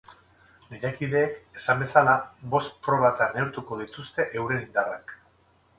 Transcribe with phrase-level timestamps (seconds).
[0.69, 2.15] Lehiakideek, esan bezala,
[2.57, 5.17] bost probatan neurtuko dituzte euren indarrak.